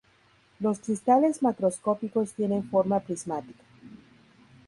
[0.59, 3.63] Los cristales macroscópicos tienen forma prismática.